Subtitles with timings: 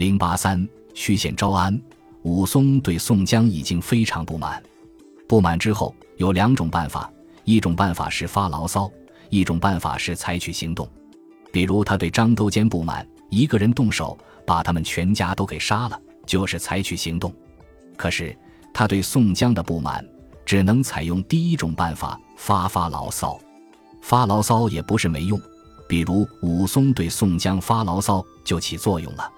[0.00, 1.78] 零八三，曲县招安，
[2.22, 4.62] 武松对宋江已经非常不满。
[5.28, 7.12] 不满之后有两种办法：
[7.44, 8.90] 一种办法是发牢骚，
[9.28, 10.88] 一种办法是采取行动。
[11.52, 14.16] 比如他对张都监不满，一个人动手
[14.46, 17.30] 把他们全家都给杀了，就是采取行动。
[17.94, 18.34] 可是
[18.72, 20.02] 他对宋江的不满，
[20.46, 23.38] 只能采用第一种办法，发发牢骚。
[24.00, 25.38] 发牢骚也不是没用，
[25.86, 29.30] 比如武松对宋江发牢骚就起作用了。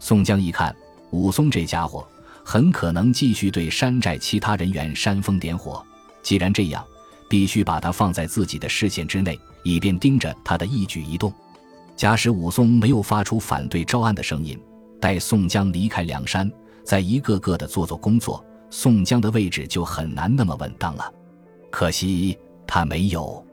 [0.00, 0.74] 宋江一看，
[1.10, 2.06] 武松这家伙
[2.44, 5.84] 很可能继续对山寨其他人员煽风点火。
[6.22, 6.84] 既然这样，
[7.28, 11.32] 必须把他放在自己的视线之内，以便盯着他的一举一动。
[11.96, 14.58] 假使武松没有发出反对招安的声音，
[15.00, 16.50] 待宋江离开梁山，
[16.84, 21.12] 再一个个的做做工作，宋江的位置就很难那么稳当了。
[21.70, 23.44] 可惜他没有。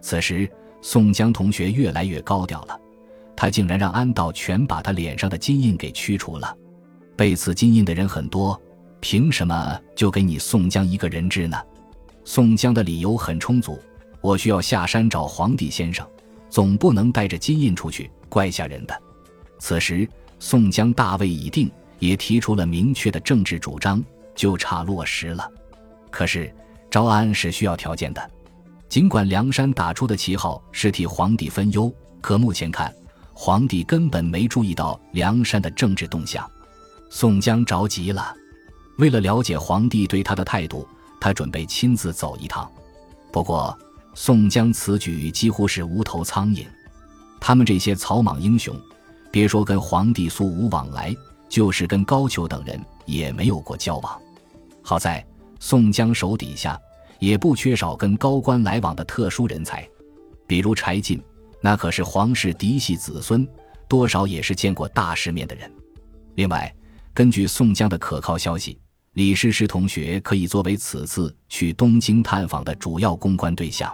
[0.00, 0.48] 此时，
[0.80, 2.80] 宋江同学越来越高调了。
[3.40, 6.52] 他竟然让安道全把他脸上的金印给驱除了。
[7.16, 8.60] 被刺金印的人很多，
[8.98, 11.56] 凭什么就给你宋江一个人质呢？
[12.24, 13.78] 宋江的理由很充足：
[14.20, 16.04] 我需要下山找皇帝先生，
[16.50, 19.02] 总不能带着金印出去，怪吓人的。
[19.60, 20.08] 此时，
[20.40, 24.02] 宋江大位已定，也提出了明确的政治主张，
[24.34, 25.48] 就差落实了。
[26.10, 26.52] 可是，
[26.90, 28.30] 招安是需要条件的。
[28.88, 32.92] 尽管梁山打出的旗号是替皇帝分忧，可目前看。
[33.40, 36.44] 皇帝根本没注意到梁山的政治动向，
[37.08, 38.34] 宋江着急了。
[38.96, 40.84] 为了了解皇帝对他的态度，
[41.20, 42.68] 他准备亲自走一趟。
[43.30, 43.78] 不过，
[44.12, 46.66] 宋江此举几乎是无头苍蝇。
[47.38, 48.76] 他们这些草莽英雄，
[49.30, 51.14] 别说跟皇帝素无往来，
[51.48, 54.20] 就是跟高俅等人也没有过交往。
[54.82, 55.24] 好在
[55.60, 56.76] 宋江手底下
[57.20, 59.88] 也不缺少跟高官来往的特殊人才，
[60.44, 61.22] 比如柴进。
[61.60, 63.46] 那可是皇室嫡系子孙，
[63.88, 65.70] 多少也是见过大世面的人。
[66.36, 66.72] 另外，
[67.12, 68.78] 根据宋江的可靠消息，
[69.14, 73.92] 李师师同学可以作为此次去东京探访的主要公关对象。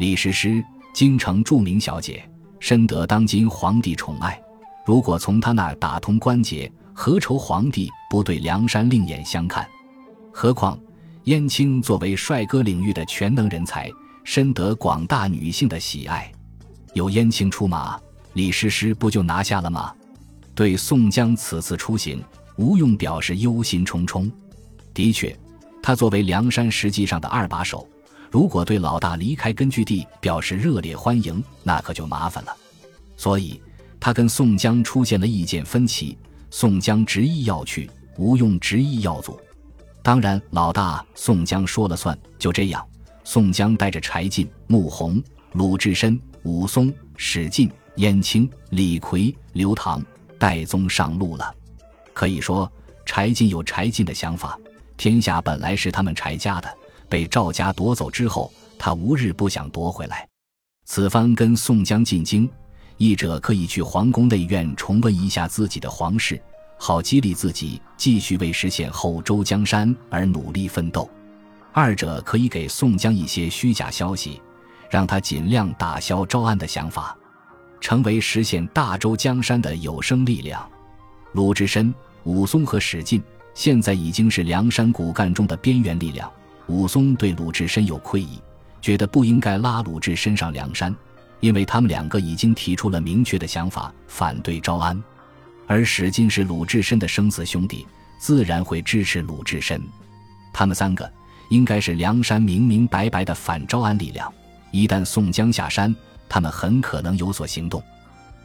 [0.00, 2.28] 李师师，京城著名小姐，
[2.58, 4.40] 深得当今皇帝宠爱。
[4.84, 9.68] 如果从他那儿打通关节，何愁皇帝不对梁山另眼相看？
[10.32, 10.76] 何况
[11.24, 13.88] 燕青作为帅哥领域的全能人才，
[14.24, 16.32] 深得广大女性的喜爱。
[16.94, 17.98] 有燕青出马，
[18.32, 19.92] 李师师不就拿下了吗？
[20.54, 22.22] 对宋江此次出行，
[22.56, 24.30] 吴用表示忧心忡忡。
[24.92, 25.36] 的确，
[25.82, 27.88] 他作为梁山实际上的二把手，
[28.30, 32.56] 如果对老大离开根据地表示热烈欢迎，那可就麻烦了。
[33.16, 33.60] 所以，
[34.00, 36.18] 他跟宋江出现了意见分歧。
[36.50, 39.38] 宋江执意要去，吴用执意要阻。
[40.02, 42.18] 当然，老大宋江说了算。
[42.38, 42.84] 就这样，
[43.22, 45.22] 宋江带着柴进、穆弘、
[45.52, 46.18] 鲁智深。
[46.44, 50.04] 武松、史进、燕青、李逵、刘唐、
[50.38, 51.54] 戴宗上路了。
[52.12, 52.70] 可以说，
[53.04, 54.58] 柴进有柴进的想法。
[54.96, 56.68] 天下本来是他们柴家的，
[57.08, 60.26] 被赵家夺走之后，他无日不想夺回来。
[60.84, 62.50] 此番跟宋江进京，
[62.96, 66.40] 一者可以去皇宫内院重温一下自己的皇室，
[66.78, 71.08] 好激励自己继续为实现后周江山而努力奋斗；
[71.72, 74.40] 二者可以给宋江一些虚假消息。
[74.90, 77.16] 让他尽量打消招安的想法，
[77.80, 80.68] 成为实现大周江山的有生力量。
[81.32, 81.94] 鲁智深、
[82.24, 83.22] 武松和史进
[83.54, 86.30] 现在已经是梁山骨干中的边缘力量。
[86.66, 88.40] 武松对鲁智深有愧意，
[88.80, 90.94] 觉得不应该拉鲁智深上梁山，
[91.40, 95.02] 因为他们两个已经提出了明确的想法，反对招安。
[95.66, 97.86] 而史进是鲁智深的生死兄弟，
[98.18, 99.82] 自然会支持鲁智深。
[100.52, 101.10] 他们三个
[101.50, 104.32] 应该是梁山明明白白的反招安力量。
[104.70, 105.94] 一旦宋江下山，
[106.28, 107.82] 他们很可能有所行动。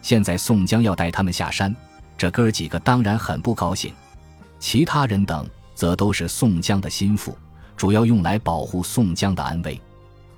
[0.02, 1.76] 现在宋江要带他们下山，
[2.18, 3.94] 这哥儿几个当然很不高兴。
[4.60, 7.38] 其他人等则都是宋江的心腹，
[7.76, 9.80] 主要用来保护宋江的安危。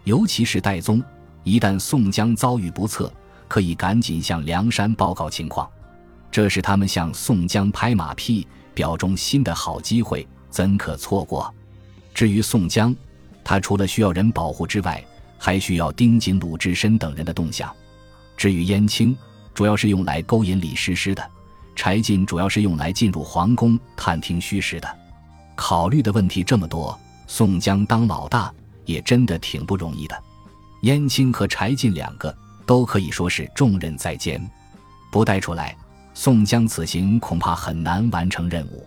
[0.03, 1.01] 尤其是戴宗，
[1.43, 3.11] 一旦宋江遭遇不测，
[3.47, 5.69] 可以赶紧向梁山报告情况，
[6.31, 11.53] 这是他们向宋江拍马屁、表忠心的好机会，怎可错过？
[12.13, 12.95] 至于宋江，
[13.43, 15.03] 他除了需要人保护之外，
[15.45, 17.71] 还需要盯紧鲁智深等人的动向。
[18.35, 19.15] 至于燕青，
[19.53, 21.21] 主要是用来勾引李师师的；
[21.75, 24.97] 柴进主要是用来进入皇宫探听虚实的。
[25.55, 28.51] 考虑的问题这么多，宋江当老大
[28.85, 30.19] 也真的挺不容易的。
[30.81, 34.43] 燕青和柴进两个都可以说是重任在肩，
[35.11, 35.77] 不带出来，
[36.15, 38.83] 宋江此行恐怕很难完成任务。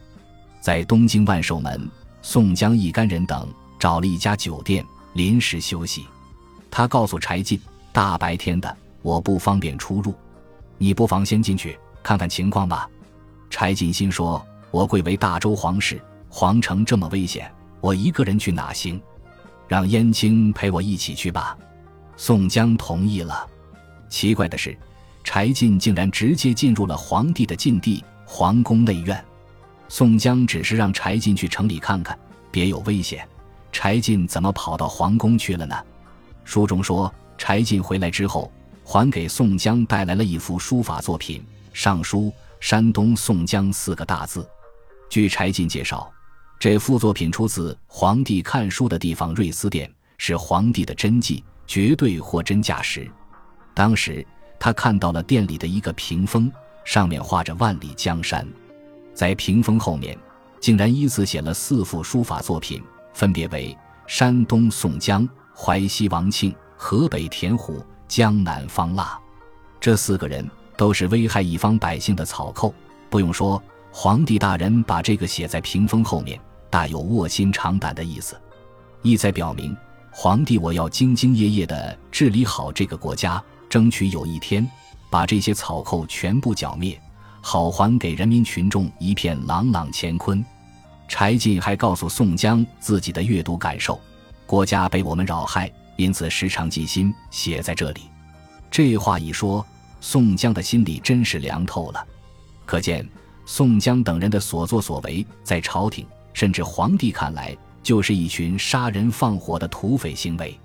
[0.61, 1.89] 在东京万寿门，
[2.21, 6.05] 宋江一干人等找了一家酒店临时休息。
[6.71, 7.61] 他告诉柴进
[7.93, 10.15] ：“大白天的，我不方便出入，
[10.77, 12.89] 你不妨先进去看看情况吧。”
[13.51, 17.51] 柴进心说：“我贵为大周皇室，皇城这么危险，
[17.81, 19.01] 我一个人去哪行？
[19.67, 21.57] 让燕青陪我一起去吧。”
[22.17, 23.47] 宋江同意了。
[24.09, 24.77] 奇怪的是，
[25.25, 29.25] 柴进竟然直接进入了皇帝的禁地皇宫内院。
[29.89, 32.19] 宋江只是让柴进去城里看看，
[32.51, 33.27] 别有危险。
[33.73, 35.77] 柴进怎么跑到皇宫去了呢？
[36.49, 38.51] 书中说，柴进回来之后，
[38.83, 44.49] 还给宋江带来了一幅书法作品，上书“山东宋江”四个大字。
[45.11, 46.11] 据柴进介绍，
[46.59, 53.07] 这幅作品出自皇帝看书的地方瑞思殿，是皇帝的真迹，绝对货真价实。
[53.75, 54.27] 当时
[54.59, 56.51] 他看到了店里的一个屏风，
[56.83, 58.49] 上面画着万里江山。
[59.13, 60.19] 在屏风后面，
[60.61, 65.29] 竟然依次写了四幅书法作品，分别为山东宋江、
[65.61, 69.19] 淮西王庆、河北田虎、江南方腊。
[69.81, 72.73] 这四个人都是危害一方百姓的草寇。
[73.11, 73.61] 不用说，
[73.91, 76.39] 皇帝大人把这个写在屏风后面，
[76.71, 78.41] 大有卧薪尝胆的意思，
[79.03, 79.77] 意在表明
[80.13, 84.65] 皇帝我要兢兢业业地治理好这个国家，争取有一天
[85.11, 86.97] 把这些草寇全部剿灭。
[87.41, 90.45] 好还给人民群众一片朗朗乾坤。
[91.09, 93.99] 柴进还告诉宋江自己的阅读感受：
[94.49, 98.01] 国家被我们扰害，因此时常记心，写在这里。
[98.71, 99.65] 这话一说，
[100.01, 102.03] 宋江的心里真是凉透了。
[102.65, 103.07] 可见
[103.45, 110.59] 宋江等人的所作所为，在朝廷甚至皇帝看来，就是一群杀人放火的土匪行为。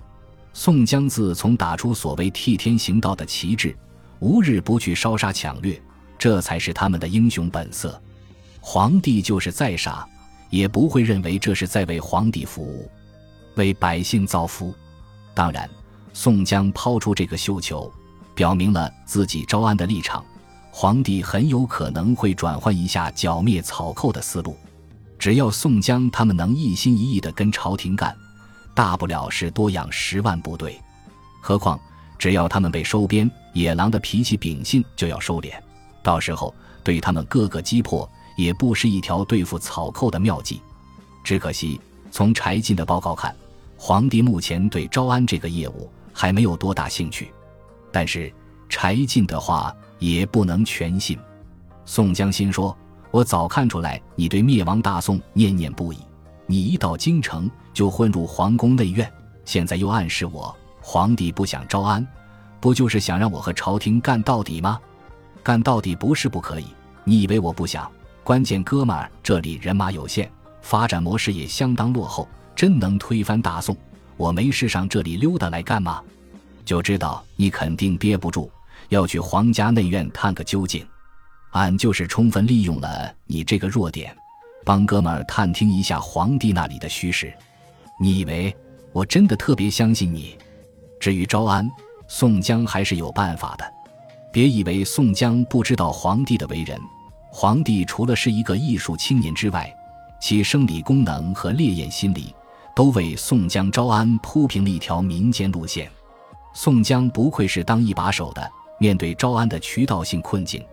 [0.53, 3.75] 宋江自从打出所谓替天行道的旗帜，
[4.19, 5.81] 无日不去烧杀抢掠。
[6.17, 8.01] 这才是他们的英雄本色。
[8.61, 10.07] 皇帝就是再傻，
[10.49, 12.89] 也不会认为这是在为皇帝服务，
[13.55, 14.73] 为百姓造福。
[15.33, 15.69] 当然，
[16.13, 17.91] 宋江抛出这个绣球，
[18.35, 20.23] 表明了自己招安的立场。
[20.71, 24.57] 皇帝很有可能会转换一下剿灭草寇的思路。
[25.19, 28.15] 只要宋江他们能一心一意地跟朝廷干，
[28.73, 30.81] 大不了是多养十万部队。
[31.41, 31.79] 何况，
[32.17, 35.51] 只要他们被收编，野狼的脾气秉性就要收敛。
[36.01, 36.53] 到时候
[36.83, 40.61] 对他们各个击破，也不是一条对付草寇的妙计。
[41.23, 41.79] 只可惜，
[42.11, 43.33] 从柴进的报告看，
[43.85, 47.33] 皇帝目前对招安这个业务还没有多大兴趣。
[47.91, 48.31] 但是
[48.69, 51.19] 柴进的话也不能全信。
[51.83, 52.73] 宋江心说
[53.11, 55.97] ：“我早看出来你对灭亡大宋念念不已，
[56.45, 59.11] 你一到京城就混入皇宫内院，
[59.43, 62.07] 现在又暗示我皇帝不想招安，
[62.61, 64.79] 不就是想让我和朝廷干到底吗？”
[65.43, 66.67] 干到底不是不可以，
[67.03, 67.91] 你以为我不想？
[68.23, 70.31] 关键哥们儿，这里人马有限，
[70.61, 73.75] 发展模式也相当落后，真能推翻大宋，
[74.17, 76.01] 我没事上这里溜达来干嘛？
[76.65, 78.49] 就知道你肯定憋不住，
[78.89, 80.85] 要去皇家内院探个究竟。
[81.51, 84.15] 俺就是充分利用了你这个弱点，
[84.65, 87.31] 帮哥们儿探听一下皇帝那里的虚实。
[87.99, 88.55] 你以为
[88.91, 90.37] 我真的特别相信你？
[90.99, 91.69] 至于招安，
[92.07, 93.73] 宋江还是有办法的。
[94.31, 96.79] 别以为宋江不知道皇帝的为人，
[97.29, 99.71] 皇帝除了是一个艺术青年之外，
[100.19, 102.33] 其生理功能和烈焰心理
[102.75, 105.89] 都为宋江招安铺平了一条民间路线。
[106.53, 110.63] 宋江不愧是当一把手的，面对招安的渠道性困境，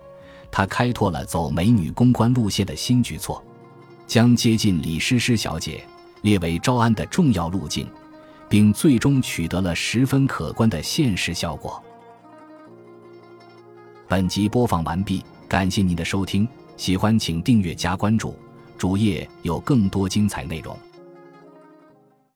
[0.50, 3.42] 他开拓了走美女公关路线的新举措，
[4.06, 5.82] 将接近李师师小姐
[6.22, 7.86] 列为招安的重要路径，
[8.48, 11.82] 并最终取得了十分可观的现实效果。
[14.06, 18.34] 本集播放完毕，感谢您的收听，喜欢请订阅加关注，
[18.76, 20.76] 主页有更多精彩内容。